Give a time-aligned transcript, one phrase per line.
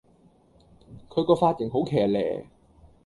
[1.09, 2.47] 佢個髮型好騎咧